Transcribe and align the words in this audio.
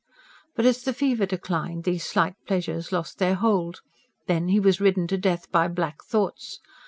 But 0.55 0.65
as 0.65 0.81
the 0.81 0.93
fever 0.95 1.27
declined, 1.27 1.83
these 1.83 2.03
slight 2.03 2.33
pleasures 2.47 2.91
lost 2.91 3.19
their 3.19 3.35
hold. 3.35 3.81
Then 4.25 4.47
he 4.47 4.59
was 4.59 4.81
ridden 4.81 5.05
to 5.09 5.17
death 5.19 5.51
by 5.51 5.67
black 5.67 6.03
thoughts. 6.03 6.59